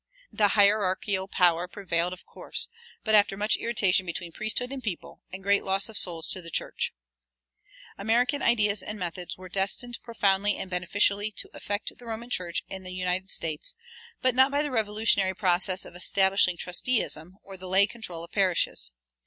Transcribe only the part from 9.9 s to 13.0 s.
profoundly and beneficially to affect the Roman Church in the